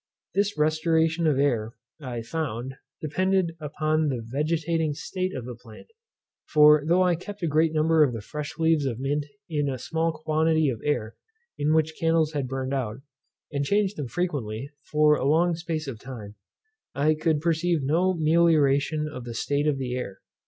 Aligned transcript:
This 0.33 0.57
restoration 0.57 1.27
of 1.27 1.37
air, 1.37 1.75
I 2.01 2.23
found, 2.23 2.73
depended 3.03 3.55
upon 3.59 4.07
the 4.09 4.19
vegetating 4.23 4.93
state 4.95 5.31
of 5.35 5.45
the 5.45 5.53
plant; 5.53 5.89
for 6.49 6.83
though 6.83 7.03
I 7.03 7.13
kept 7.13 7.43
a 7.43 7.47
great 7.47 7.71
number 7.71 8.01
of 8.03 8.11
the 8.11 8.21
fresh 8.23 8.57
leaves 8.57 8.87
of 8.87 8.99
mint 8.99 9.27
in 9.47 9.69
a 9.69 9.77
small 9.77 10.11
quantity 10.11 10.69
of 10.69 10.81
air 10.83 11.15
in 11.55 11.71
which 11.75 11.97
candles 11.99 12.31
had 12.31 12.47
burned 12.47 12.73
out, 12.73 13.01
and 13.51 13.63
changed 13.63 13.95
them 13.95 14.07
frequently, 14.07 14.71
for 14.91 15.13
a 15.13 15.23
long 15.23 15.53
space 15.53 15.87
of 15.87 15.99
time, 15.99 16.33
I 16.95 17.13
could 17.13 17.39
perceive 17.39 17.83
no 17.83 18.15
melioration 18.15 19.05
in 19.15 19.23
the 19.23 19.35
state 19.35 19.67
of 19.67 19.77
the 19.77 19.95
air. 19.95 20.21